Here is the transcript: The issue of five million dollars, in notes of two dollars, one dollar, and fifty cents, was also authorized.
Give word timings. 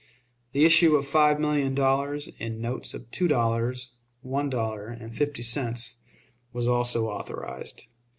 The 0.53 0.65
issue 0.65 0.95
of 0.95 1.05
five 1.07 1.39
million 1.39 1.75
dollars, 1.75 2.27
in 2.39 2.59
notes 2.59 2.95
of 2.95 3.11
two 3.11 3.27
dollars, 3.27 3.91
one 4.23 4.49
dollar, 4.49 4.87
and 4.87 5.15
fifty 5.15 5.43
cents, 5.43 5.97
was 6.51 6.67
also 6.67 7.07
authorized. 7.07 7.83